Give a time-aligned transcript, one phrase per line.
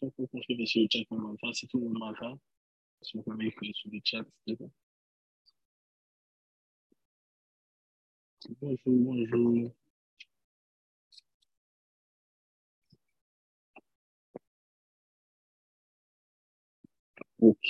[0.00, 1.52] Qu'on peut contribuer sur le chat?
[1.54, 2.38] Si tout le monde m'entend,
[3.02, 4.24] est-ce qu'on peut m'écrire sur le chat?
[8.60, 9.70] Bonjour, bonjour.
[17.40, 17.68] Ok.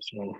[0.00, 0.32] C'est mon.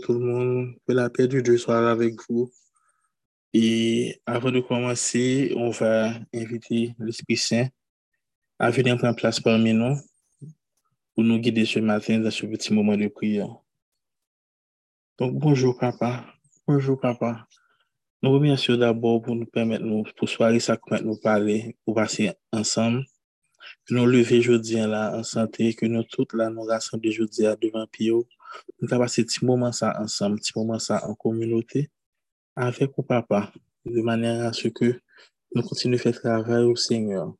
[0.00, 2.50] Tout le monde, que la paix du Dieu soit avec vous.
[3.52, 7.68] Et avant de commencer, on va inviter l'Esprit Saint
[8.58, 9.96] à venir prendre place parmi nous
[11.14, 13.54] pour nous guider ce matin dans ce petit moment de prière.
[15.18, 16.24] Donc, bonjour papa.
[16.66, 17.46] Bonjour papa.
[18.22, 23.04] Nous remercions d'abord pour nous permettre, nous, pour soirée, ça nous parler, pour passer ensemble.
[23.84, 27.86] Que nous lever aujourd'hui là en santé, que nous toutes là nous rassembler aujourd'hui devant
[27.88, 28.26] Pio
[28.80, 31.90] nous avons passé petit moment ça ensemble, petit moment ça en communauté
[32.56, 33.52] avec mon papa,
[33.84, 35.00] de manière à ce que
[35.54, 37.34] nous continuons à faire travail au Seigneur.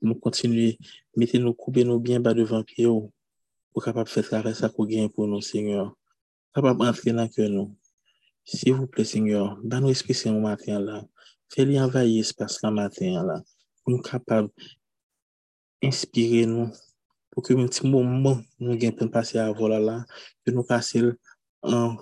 [0.00, 4.54] Nous continuons à mettre nos coups nos biens bas devant pied pour capable faire travail
[4.54, 5.96] ça qu'on gagne pour nous, Seigneur.
[6.54, 7.76] Capable d'entrer dans que nous.
[8.44, 11.04] S'il vous plaît, Seigneur, dans nos esprits ce matin là,
[11.48, 13.42] fais-lui envahir l'espace ce matin là,
[13.84, 14.48] pour nous capables
[15.82, 16.70] d'inspirer nous
[17.38, 20.04] pour que un petit moment nous puissions passer à voilà là,
[20.44, 21.14] que nous passions
[21.62, 21.96] en,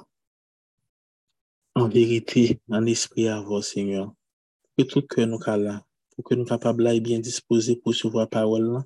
[1.74, 4.14] en vérité, en esprit à vous, Seigneur.
[4.78, 5.38] Que tout que nous
[6.46, 8.84] capables là bien disposés pour recevoir la parole là,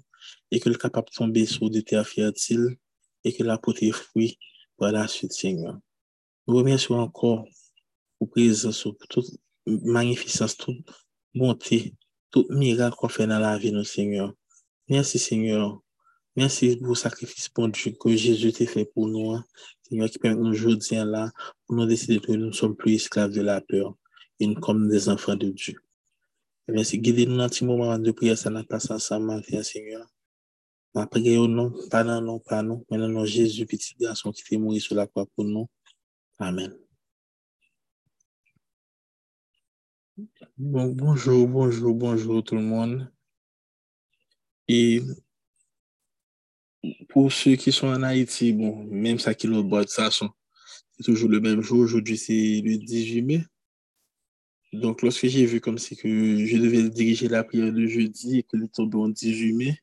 [0.51, 2.77] et que le capable de tomber sur des terres fertiles
[3.23, 4.37] et que la porter fruit
[4.77, 5.79] pour la suite, Seigneur.
[6.49, 7.47] Nous remercions encore
[8.19, 9.31] pour présence, pour toute
[9.67, 10.85] magnificence, toute
[11.33, 11.95] bonté,
[12.33, 14.35] tout miracle qu'on fait dans la vie, Seigneur.
[14.89, 15.81] Merci, Seigneur,
[16.37, 19.37] Merci pour le sacrifice bon Dieu que Jésus t'a fait pour nous.
[19.83, 21.31] Seigneur, qui permet aujourd'hui là,
[21.67, 23.97] pour nous décider que nous ne sommes plus esclaves de la peur
[24.39, 25.81] et nous comme des enfants de Dieu.
[26.69, 26.99] Merci.
[26.99, 30.07] Guidez-nous dans ce moment de prière, ça n'a pas ensemble, Seigneur.
[30.95, 34.57] Ma prière nom, pas dans non, pas non, mais nom Jésus, petit garçon qui fait
[34.57, 35.69] mourir sur la croix pour nous.
[36.39, 36.77] Amen.
[40.57, 43.13] Bon, bonjour, bonjour, bonjour tout le monde.
[44.69, 45.01] Et
[47.09, 50.31] pour ceux qui sont en Haïti, bon, même ça qui l'autre boîte, ça sont.
[50.97, 51.81] C'est toujours le même jour.
[51.81, 53.45] Aujourd'hui, c'est le 18 mai.
[54.73, 58.43] Donc, lorsque j'ai vu comme c'est que je devais diriger la prière de jeudi et
[58.45, 59.79] que est tombé en 18 mai,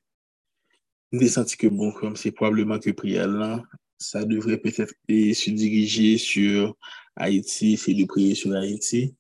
[1.11, 3.63] j'ai senti que, bon, comme c'est probablement que prière là,
[3.97, 6.77] ça devrait peut-être se diriger sur
[7.15, 9.15] Haïti, c'est de prier sur Haïti.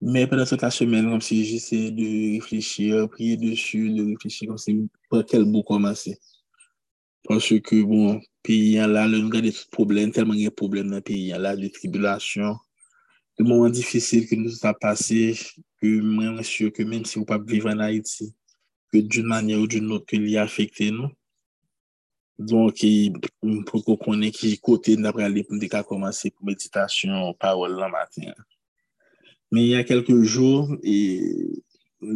[0.00, 4.58] Mais pendant toute la semaine, comme si j'essayais de réfléchir, prier dessus, de réfléchir comme
[4.58, 6.18] si par quel bout commencer.
[7.26, 11.02] Pansè ke bon, peyi an la, lè nou gade tout problem, telman gen problem nan
[11.04, 12.54] peyi an la, de tribulasyon,
[13.38, 15.34] de mouman difisil ke nou sa pase,
[15.82, 18.30] ke mwen monsye ke menm si ou pa vive an Haiti,
[18.92, 21.10] ke doun manye ou doun not ke li afekte nou.
[22.38, 23.10] Don ki
[23.66, 28.30] pou ko konen ki kote nan pralè pou deka komanse pou meditasyon, parol nan matin.
[29.50, 30.96] Men y a kelke joun, e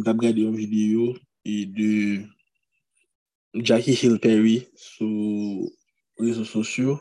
[0.05, 1.11] dab gade yon video,
[1.43, 1.91] e de...
[3.53, 5.71] Jackie Hill Perry sou
[6.19, 6.97] rezo sosyo.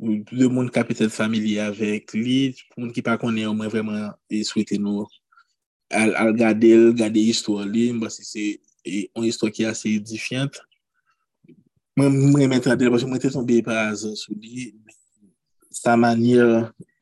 [0.00, 2.54] Ou de moun kapitel familye avek li.
[2.70, 5.04] Pou moun ki pa konen, mwen vreman e swete nou.
[5.90, 7.90] Al, al gade el, gade histwa li.
[7.92, 8.46] Mba se se
[8.86, 10.62] yon histwa ki ase edifyante.
[11.98, 14.70] Mwen mwen mwen tradel, mwen te tombe par azan sou li.
[15.74, 16.46] Sa manye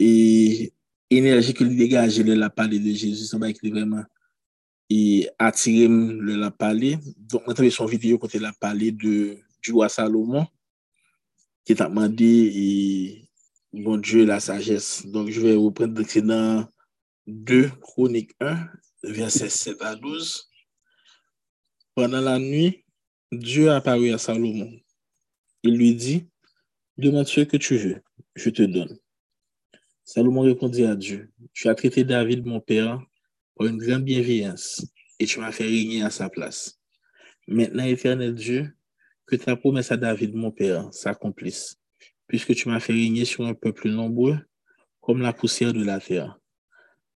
[0.01, 0.73] e
[1.13, 4.09] enerji ki li degaje le la pale de Jezus, an ba ek li vreman
[4.91, 6.99] et attiré le la parler.
[7.17, 10.47] Donc, on a son vidéo quand il a parlé de, du roi Salomon,
[11.65, 13.29] qui t'a demandé, et,
[13.73, 15.07] bon Dieu, la sagesse.
[15.07, 16.69] Donc, je vais vous prendre dans
[17.27, 18.69] 2 Chroniques 1,
[19.05, 20.49] verset 7 à 12.
[21.95, 22.85] Pendant la nuit,
[23.31, 24.73] Dieu a apparu à Salomon.
[25.63, 26.29] Il lui dit,
[26.97, 28.03] demande ce que tu veux,
[28.35, 28.99] je te donne.
[30.05, 33.03] Salomon répondit à Dieu, tu as traité David, mon père,
[33.67, 34.85] une grande bienveillance
[35.19, 36.79] et tu m'as fait régner à sa place.
[37.47, 38.73] Maintenant, éternel Dieu,
[39.27, 41.77] que ta promesse à David, mon père, s'accomplisse,
[42.27, 44.39] puisque tu m'as fait régner sur un peuple nombreux
[45.01, 46.39] comme la poussière de la terre.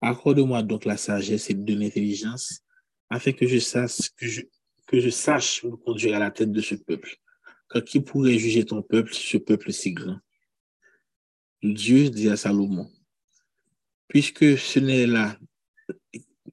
[0.00, 2.62] Accorde-moi donc la sagesse et de l'intelligence,
[3.09, 4.43] afin que je sache, que je,
[4.87, 7.17] que je sache me conduire à la tête de ce peuple.
[7.71, 10.19] Car qui pourrait juger ton peuple, ce peuple si grand?
[11.62, 12.91] Dieu dit à Salomon,
[14.09, 15.39] puisque ce n'est là,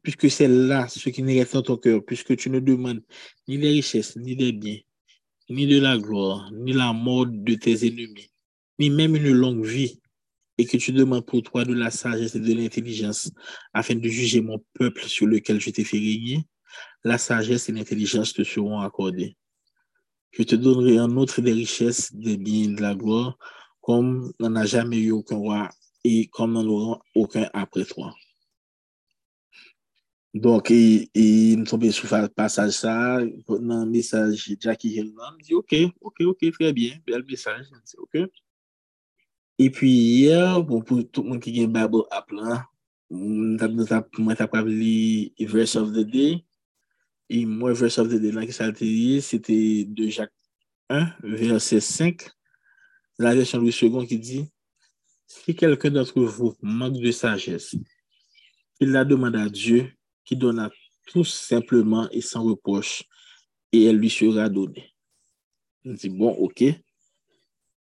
[0.04, 3.02] puisque c'est là ce qui n'est dans ton cœur, puisque tu ne demandes
[3.48, 4.80] ni les richesses, ni les biens,
[5.50, 8.30] ni de la gloire, ni la mort de tes ennemis,
[8.78, 10.00] ni même une longue vie,
[10.58, 13.32] et que tu demandes pour toi de la sagesse et de l'intelligence
[13.74, 16.46] afin de juger mon peuple sur lequel je t'ai fait régner,
[17.04, 19.38] la sagesse et l'intelligence te seront accordées.
[20.32, 23.38] Je te donnerai en outre des richesses, des biens, de la gloire,
[23.82, 25.70] comme n'en a jamais eu aucun roi
[26.04, 28.14] et comme n'en aura aucun après toi.
[30.34, 32.06] Donk, e m tombe sou
[32.38, 32.92] pasaj sa,
[33.66, 37.98] nan mesaj Jackie Hillman, m di ok, ok, ok, tre bien, bel mesaj, m di
[37.98, 38.30] ok.
[39.58, 39.90] E pi
[40.30, 40.38] ye,
[40.70, 42.62] pou tout moun ki gen Bible app lan,
[43.10, 43.58] mwen
[43.90, 46.38] tap kap li verse of the day,
[47.26, 49.58] e mwen verse of the day lan ki salte li, sete
[49.90, 50.38] de Jacques
[50.94, 52.30] 1, verse 5,
[53.18, 54.46] la version Louis II qui dit,
[55.26, 57.76] si quelqu'un d'entre vous manque de sagesse,
[58.80, 59.90] il la demande à Dieu
[60.30, 60.70] qui donne à
[61.08, 63.04] tous simplement et sans reproche,
[63.72, 64.94] et elle lui sera donnée.
[65.84, 66.64] On dit, bon, ok,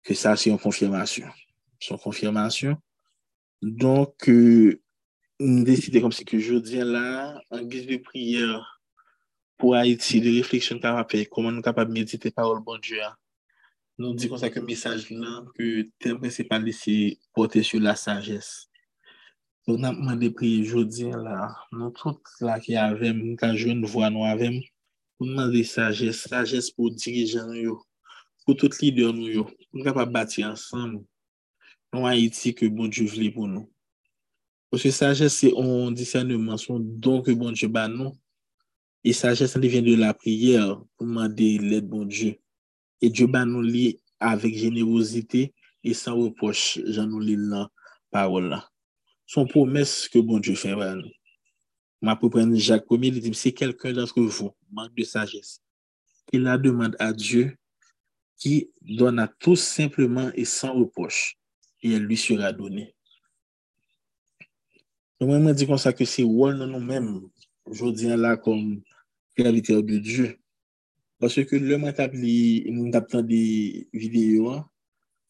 [0.01, 1.27] que ça, c'est une confirmation
[1.79, 2.77] son confirmation.
[3.61, 4.81] Donc, euh,
[5.39, 8.81] on décidé comme si que je dis là, en guise de prière
[9.57, 13.03] pour Haïti, de réflexion qu'on faire, comment nous sommes capables de méditer parole bon Dieu.
[13.03, 13.15] Hein.
[13.97, 18.69] Nous disons ça que message là, que thème principal c'est porter sur la sagesse.
[19.67, 24.07] Yon apman de priye jodi la, nou tout la ki avem, nou ka jwen vwa
[24.07, 24.61] nou avem,
[25.19, 27.73] pou nan de sajes, sajes pou dirijan yo,
[28.45, 31.01] pou tout lider nou yo, pou nou ka pa bati ansan nou,
[31.91, 33.67] nou Haiti ke bon Dieu vle pou nou.
[34.71, 38.15] Pwese sajes se on disyaneman son don ke bon Dieu ban nou,
[39.03, 40.63] e sajes an li ven de la priye
[40.95, 42.39] pou man de let bon Dieu.
[43.03, 45.49] E Dieu ban nou li avek jenerosite
[45.83, 47.67] e san reproche jan nou li lan
[48.15, 48.63] parol la.
[49.27, 50.73] Son promesse que bon Dieu fait.
[52.01, 55.61] Ma prendre Jacques 1 il dit, si quelqu'un d'entre vous manque de sagesse,
[56.31, 57.57] il la demande à Dieu
[58.37, 61.37] qui donne à tous simplement et sans reproche
[61.83, 62.95] et elle lui sera donnée.
[65.19, 67.21] Donc, moi, je dis comme ça que c'est rôle nous-mêmes,
[67.65, 68.81] aujourd'hui, là, comme
[69.35, 70.37] serviteur de Dieu.
[71.19, 74.69] Parce que le moment nous avons des vidéos, hein.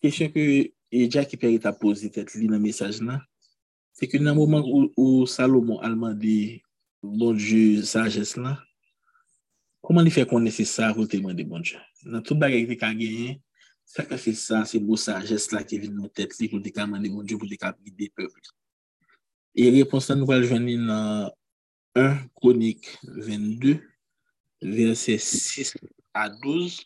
[0.01, 3.21] question que Jack Perry t'a posé, tête dans le message là,
[3.97, 6.61] Se ke nan mouman ou, ou Salomon alman di
[7.01, 8.53] bon die sajes la,
[9.81, 11.79] koman li fè konen se sa rote man de bon die?
[12.05, 13.39] Nan tout bagay ki ka genyen,
[13.89, 16.85] sa ka fè sa, se mou sajes la ki vin nou tèt li pou deka
[16.85, 18.53] man de bon die pou deka bide pepl.
[19.57, 21.31] E reponsan nou pal jwenni nan
[21.97, 23.79] 1 Konik 22,
[24.61, 25.73] verset 6
[26.13, 26.83] a 12,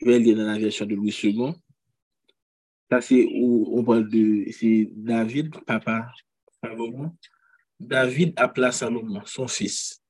[0.00, 1.52] jwen li nan la versyon de Louis II,
[2.90, 6.00] Sa se ou, on pal de, se David, papa
[7.78, 10.02] David appela Salomon, son fils,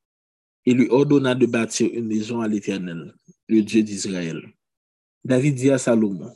[0.66, 3.14] et lui ordonna de bâtir une maison à l'Éternel,
[3.48, 4.42] le Dieu d'Israël.
[5.24, 6.34] David dit à Salomon,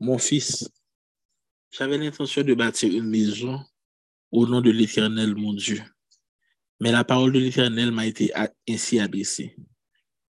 [0.00, 0.68] mon fils,
[1.70, 3.60] j'avais l'intention de bâtir une maison
[4.30, 5.82] au nom de l'Éternel, mon Dieu.
[6.80, 8.32] Mais la parole de l'Éternel m'a été
[8.68, 9.56] ainsi adressée.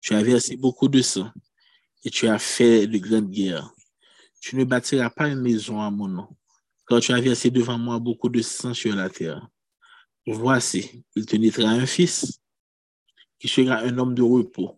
[0.02, 1.32] Tu as versé beaucoup de sang
[2.04, 3.74] et tu as fait de grandes guerres.
[4.42, 6.28] Tu ne bâtiras pas une maison à mon nom,
[6.92, 9.48] car tu as versé devant moi beaucoup de sang sur la terre.
[10.28, 12.42] Voici, il te naîtra un fils
[13.40, 14.78] qui sera un homme de repos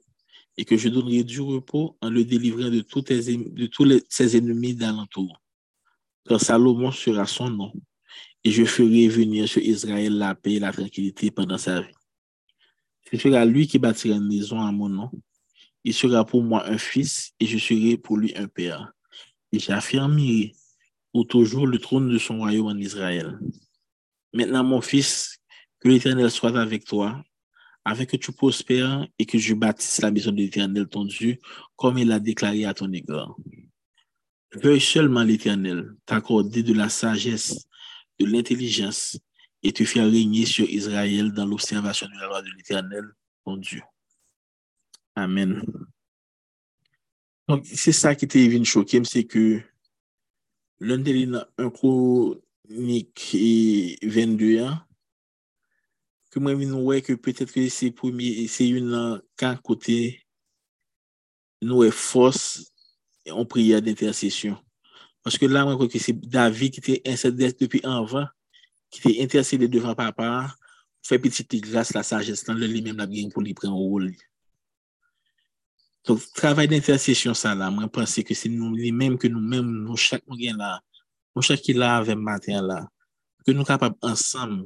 [0.55, 5.41] et que je donnerai du repos en le délivrant de tous, ses ennemis d'alentour.
[6.29, 7.73] Car Salomon sera son nom,
[8.43, 11.95] et je ferai venir sur Israël la paix et la tranquillité pendant sa vie.
[13.11, 15.09] Ce sera lui qui bâtira une maison à mon nom.
[15.83, 18.93] Il sera pour moi un fils, et je serai pour lui un père.
[19.51, 20.53] Et j'affirmerai
[21.13, 23.39] pour toujours le trône de son royaume en Israël.
[24.33, 25.39] Maintenant, mon fils,
[25.79, 27.23] que l'Éternel soit avec toi
[27.85, 31.37] afin que tu prospères et que je bâtisse la maison de l'Éternel, ton Dieu,
[31.75, 33.35] comme il l'a déclaré à ton égard.
[34.53, 37.67] Veuille seulement l'Éternel t'accorder de la sagesse,
[38.19, 39.19] de l'intelligence,
[39.61, 43.03] et te faire régner sur Israël dans l'observation de la loi de l'Éternel,
[43.45, 43.81] ton Dieu.
[45.15, 45.61] Amen.
[47.47, 49.61] Donc, c'est ça qui t'est venu choquer, c'est que
[50.81, 53.21] Loun deli nan an kronik
[54.01, 54.79] 22 an,
[56.33, 59.97] ke mwen vin wè ke petèt ke se pomi, se yon nan kan kote
[61.61, 62.63] nou wè fos
[63.29, 64.57] an priya d'intersesyon.
[65.23, 68.25] Paske la mwen kote se David ki te insedes depi anvan,
[68.91, 70.49] ki te intercede devan papa,
[71.05, 73.71] fè piti ti glas la sajes nan lè li mèm la gen pou li pren
[73.71, 74.15] ou ou li.
[76.03, 79.69] So, travay d'intersesyon sa la, mwen panse ke se nou li menm ke nou menm
[79.85, 80.75] nou chak nou gen la,
[81.31, 82.81] nou chak ki la avèm maten la,
[83.47, 84.57] ke nou kapab ansam,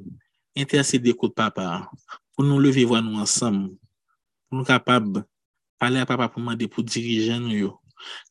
[0.58, 1.86] intersede kout papa,
[2.34, 3.67] pou nou leve vwa nou ansam,
[4.50, 5.20] pou nou kapab
[5.77, 7.70] pale a papa pou mande pou dirijen nou yo,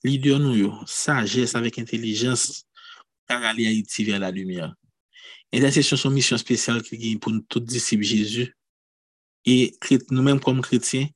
[0.03, 2.65] lider nou yo, sajes avèk intelijens,
[3.31, 4.67] kar ale a iti ver la lumiè.
[5.55, 8.51] Intersesyon son misyon spesyal ki gen pou nou tout disip Jésus,
[9.47, 9.71] e
[10.11, 11.07] nou menm kom kretien,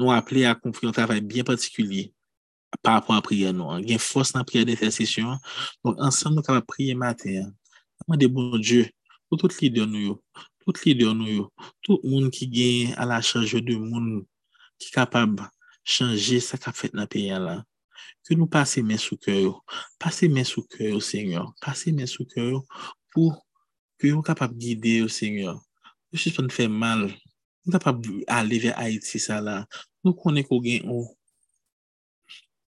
[0.00, 0.50] nou aple non.
[0.50, 2.08] a konfri yon travay bien patikulye
[2.82, 3.72] pa apwa priye nou.
[3.74, 5.38] An gen fos nan priye de intersesyon.
[5.84, 7.48] Donk ansan nou kama priye mater.
[8.06, 8.86] Aman de bon Diyo,
[9.28, 10.14] pou tout lider nou yo,
[10.64, 11.48] tout lider nou yo,
[11.84, 14.22] tout moun ki gen ala chanje de moun
[14.80, 15.42] ki kapab
[15.84, 17.60] chanje sa ka fet nan peya la.
[18.24, 19.58] Ke nou pase men sou kyo,
[20.00, 22.62] pase men sou kyo, Senyor, pase men sou kyo
[23.12, 23.34] pou
[24.00, 25.60] ke yo kapab guide yo, Senyor.
[26.10, 27.06] Yo si son fè mal,
[27.62, 28.00] yo kapab
[28.32, 29.60] ale ve Haiti sa la,
[30.04, 31.08] nou konen ko gen ou,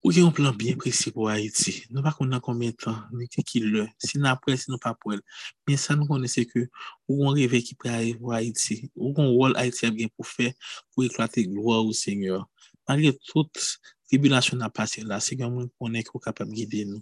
[0.01, 1.75] ou gen yon plan bien presi pou Haiti.
[1.93, 4.93] Nou pa konen konmen tan, nou ke ki lè, si nan apre, si nou pa
[4.97, 5.21] pou el.
[5.69, 6.65] Men sa nou konen se ke,
[7.07, 10.51] ou kon reve ki pre pou Haiti, ou kon wol Haiti ap gen pou fe,
[10.91, 12.47] pou eklate gloa ou Seigneur.
[12.89, 13.65] Malye tout
[14.12, 17.00] tribulasyon na pase la, se gen mwen konen ki ou kapab gide nou.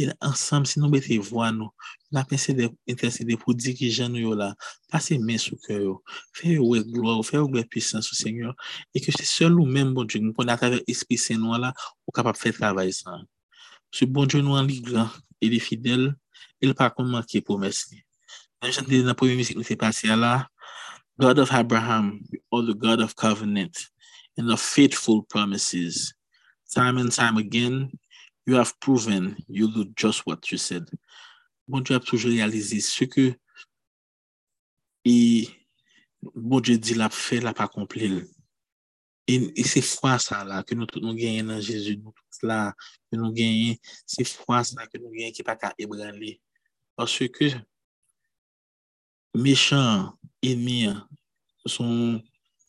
[0.00, 1.68] E ansam, si nou bete vwa nou,
[2.12, 4.50] la pense de intercede pou dirijan nou yo la,
[4.92, 5.98] pase men sou kè yo,
[6.36, 8.56] fè yo wè gloa, fè yo wè pwisan sou senyor,
[8.96, 11.74] e ke se sol ou men bon diyon, nou kon atave espri sen nou la,
[12.08, 13.24] ou kapab fè travay san.
[13.92, 15.08] Se bon diyon nou an li gran,
[15.40, 16.10] e li fidel,
[16.60, 18.02] e li pa kon manke pou mersi.
[18.60, 20.34] Nan jante nan pou yon misik nou se pase ya la,
[21.16, 22.20] God of Abraham,
[22.52, 23.88] or the God of covenant,
[24.36, 26.12] and of faithful promises,
[26.74, 27.90] Time and time again,
[28.44, 30.84] you have proven you do just what you said.
[31.68, 33.34] Bon Dieu ap toujou realize se ke
[35.06, 35.46] e
[36.34, 38.20] bon Dieu di la fe la pa komplil.
[39.26, 42.70] E se fwa sa la ke nou tout nou genyen nan Jezu, nou tout la
[43.10, 43.74] ke nou genyen,
[44.06, 46.36] se fwa sa ke nou genyen ki pa ka ebranli.
[46.94, 47.50] Paske ke
[49.34, 50.12] mechan,
[50.46, 50.94] enmi,
[51.66, 52.20] son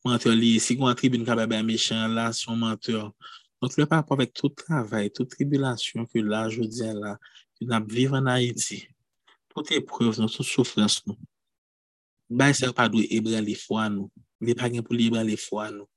[0.01, 3.11] mentor li, si kon atribe nou kababa mechan la, son mentor,
[3.61, 7.17] Donc, le par rapport avec tout travail, toute tribulation que là, je dis là,
[7.59, 8.87] que nous vivons en Haïti,
[9.49, 11.17] toute épreuve, toute souffrance, nous,
[12.29, 14.11] ben, ça pas d'où ébrer les fois, nous.
[14.41, 15.87] Il pas pour libérer les fois, nous.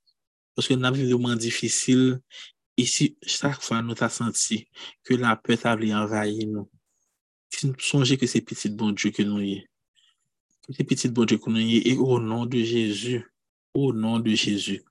[0.55, 2.19] Parce que nous avons vraiment difficile.
[2.77, 4.67] Ici, chaque fois, nous avons senti
[5.03, 6.69] que la peur a voulu envahir nous.
[7.49, 9.67] Si nous songez que c'est petit bon Dieu que nous y
[10.69, 13.29] C'est petit bon Dieu que nous y Et au nom de Jésus,
[13.73, 14.83] au nom de Jésus,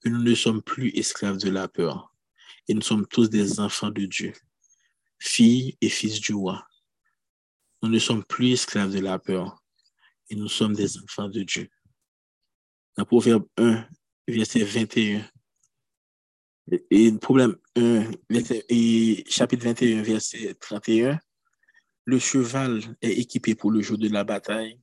[0.00, 2.12] que nous ne sommes plus esclaves de la peur.
[2.68, 4.32] Et nous sommes tous des enfants de Dieu,
[5.18, 6.66] filles et fils du roi.
[7.82, 9.62] Nous ne sommes plus esclaves de la peur
[10.28, 11.68] et nous sommes des enfants de Dieu.
[12.96, 13.86] Dans Proverbe 1,
[14.26, 15.26] verset 21,
[16.90, 18.10] et problème 1,
[18.68, 21.18] et chapitre 21, verset 31,
[22.04, 24.80] le cheval est équipé pour le jour de la bataille,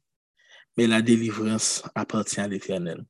[0.78, 3.06] mais la délivrance appartient à l'Éternel.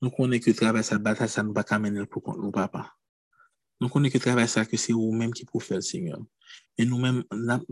[0.00, 2.94] Nous connaissons que travers cette bataille, ça ne va pas pour nous, papa.
[3.82, 6.20] Nou konen ke travay sa ke se ou menm ki pou fèl, Seigneur.
[6.78, 7.64] E nou menm, nap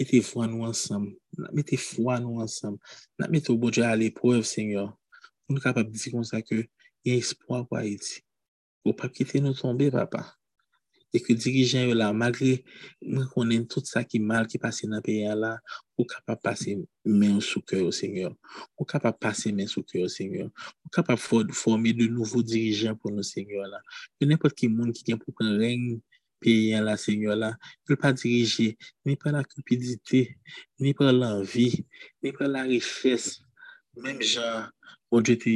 [0.00, 2.78] mette fwa nou ansam, nap mette fwa nou ansam,
[3.20, 4.88] nap mette ou bodja al epreuve, Seigneur.
[5.52, 6.62] Nou kapap di kon sa ke,
[7.04, 8.22] e espoi kwa iti.
[8.88, 10.24] Ou pap kite nou tombe, papa.
[11.12, 12.62] e ke dirijen yo la, magre
[13.04, 15.52] mwen konen tout sa ki mal ki pase nan peya la,
[15.98, 18.32] ou kapap pase men sou kè yo, Seigneur.
[18.80, 20.48] Ou kapap pase men sou kè yo, Seigneur.
[20.82, 23.82] Ou kapap forme de nouvo dirijen pou nou, Seigneur la.
[24.20, 26.00] Yo nepot ki moun ki gen pou pren reng
[26.42, 27.52] peya la, Seigneur la,
[27.88, 28.72] yo pa dirije,
[29.06, 30.24] ni pa la kupidite,
[30.82, 31.70] ni pa l'anvi,
[32.24, 33.38] ni pa la riches,
[34.00, 34.70] menm jan,
[35.12, 35.54] bon Diyo te,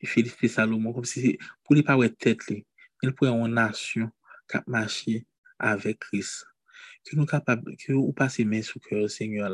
[0.00, 2.62] te felicite Salomon, kom si pou li pa wè tèt li,
[3.04, 4.10] el pou yon nasyon,
[5.58, 6.44] avec Christ.
[7.04, 9.50] Que nous capables, que nous passions main sous cœur, Seigneur,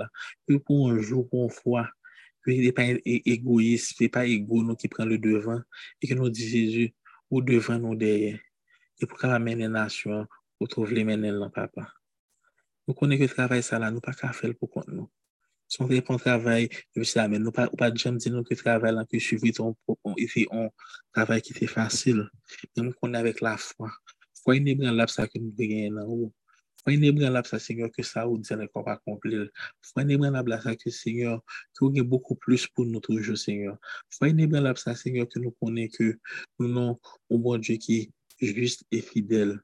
[2.44, 5.60] que ce n'est pas égoïste, ce n'est pas égo nous qui prend le devant,
[6.00, 6.94] et que nous disons Jésus,
[7.30, 8.38] ou devant nous derrière.
[9.00, 10.26] Et pour qu'on mener la nation,
[10.58, 11.92] pour trouver les mener là, papa.
[12.86, 15.10] Nous connaissons que le travail, ça là, nous pas qu'à faire pour contre nous.
[15.66, 19.04] Si on fait un travail, mais nous pas, pas jamais dire que le travail là,
[19.04, 19.74] que je suis ton,
[20.04, 20.68] un
[21.12, 22.28] travail qui était facile.
[22.76, 22.92] Mais nous
[24.44, 25.08] connaissons avec la foi.
[25.08, 26.32] Foi inébranlable ça que nous devons en haut.
[26.82, 28.38] Foi inébranlable ça, Seigneur, que ça ou
[28.86, 29.48] accomplir.
[29.80, 31.42] Foi inébranlable ça que, Seigneur,
[31.74, 33.78] que vous avez beaucoup plus nous toujours, Seigneur.
[34.10, 36.18] Foi inébranlable ça, Seigneur, que nous connaissons que
[36.58, 38.10] nous avons un bon est
[38.40, 39.60] juste et fidèle.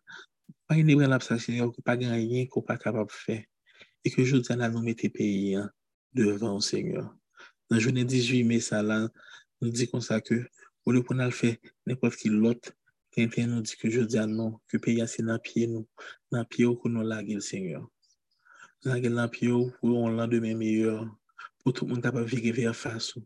[0.67, 3.45] Foi inébranlable ça, Seigneur, que pas rien qu'on pas capable de faire.
[4.03, 5.71] Et que je dis à nous mettre pays hein,
[6.15, 7.15] devant, Seigneur.
[7.69, 9.11] Dans la journée 18 mai, ça là,
[9.61, 10.47] nous dit comme ça que,
[10.87, 12.73] au lieu qu'on a fait n'importe qui l'autre,
[13.11, 15.87] Quelqu'un nous dit que je dis à non, que pays c'est dans pied nous,
[16.31, 17.89] dans pied où nous laguer le Seigneur.
[18.89, 21.05] la gen lan piyo pou on lan demen meyor,
[21.61, 23.21] pou tout moun kapap vire ver fasyo,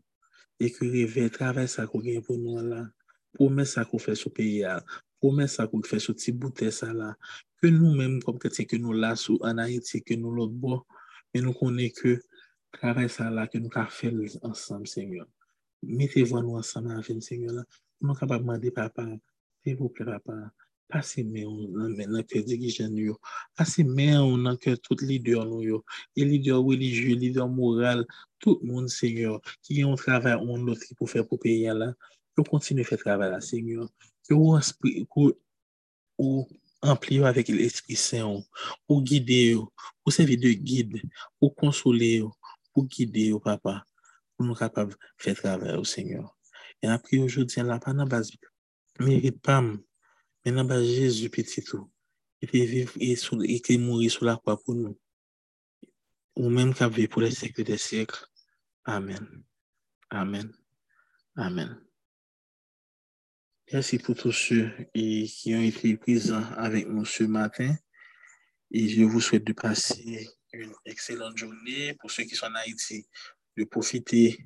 [0.59, 2.81] e ki reve travè sa kou gen pou nou la,
[3.37, 4.81] pou mè sa kou fè sou peya,
[5.23, 7.13] pou mè sa kou fè sou ti boutè sa la,
[7.63, 10.81] ke nou mèm kom kète ke nou la sou anayiti, ke nou lot bo,
[11.31, 12.17] men nou konè ke
[12.75, 15.29] travè sa la, ke nou ka fèl ansam, Seigneur.
[15.87, 17.63] Mete vo nou ansam avèm, Seigneur la,
[18.03, 19.07] nou kapap mande papa,
[19.65, 20.53] s'il vous plaît, papa,
[20.89, 23.15] Pase men nan ke dirijen yo.
[23.57, 25.79] Pase men nan ke tout lider nou yo.
[26.13, 28.05] E lider religieux, lider moral,
[28.39, 29.41] tout moun seigneur.
[29.65, 31.89] Ki yon travay on lotri pou fè pou peye la.
[32.37, 33.89] Yo kontinu fè travay la seigneur.
[34.29, 34.37] Yo
[36.15, 36.45] ou
[36.85, 38.45] ampli yo avèk l'esprit saint.
[38.87, 39.67] Ou guide yo.
[40.05, 41.01] Ou sevi de guide.
[41.41, 42.33] Ou konsole yo.
[42.77, 43.81] Ou guide yo papa.
[44.37, 46.29] Ou nou kapab fè travay yo seigneur.
[46.77, 48.37] E apri yo jodi an la pa nan bazou.
[48.97, 49.85] Basi, meri pam,
[50.45, 51.87] Men nan ba Jezu petitou,
[52.37, 54.93] e te viv e te mouri sou la kwa pou nou.
[56.37, 58.27] Ou menm ka ve pou le sekre de sekre.
[58.85, 59.25] Amen.
[60.13, 60.51] Amen.
[61.33, 61.71] Amen.
[63.73, 67.75] Merci pou tous ceux qui ont été présents avec nous ce matin.
[68.69, 71.95] Et je vous souhaite de passer une excellente journée.
[71.95, 73.07] Pour ceux qui sont en Haïti,
[73.57, 74.45] de profiter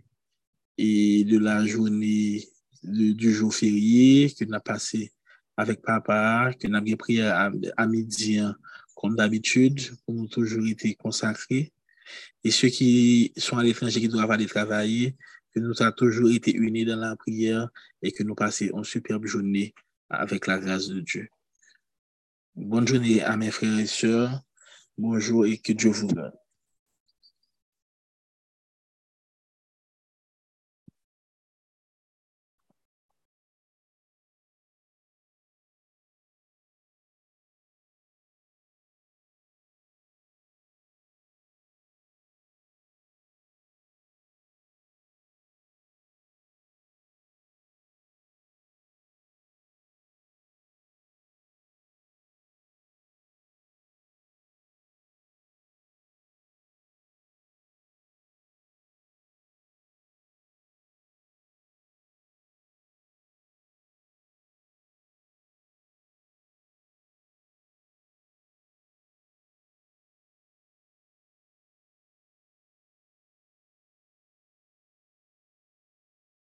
[0.77, 2.47] de la journée
[2.83, 5.12] du jour férié que nous avons passé
[5.57, 7.51] avec papa, que nous avons prié à,
[7.86, 8.55] midi, hein,
[8.95, 11.74] comme d'habitude, pour nous toujours été consacrés.
[12.43, 15.15] Et ceux qui sont à l'étranger, qui doivent aller travailler,
[15.53, 17.67] que nous avons toujours été unis dans la prière
[18.01, 19.74] et que nous passions une superbe journée
[20.09, 21.27] avec la grâce de Dieu.
[22.55, 24.41] Bonne journée à mes frères et sœurs.
[24.98, 26.33] Bonjour et que Dieu vous donne.